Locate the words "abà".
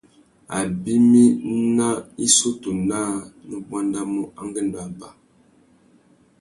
4.87-5.09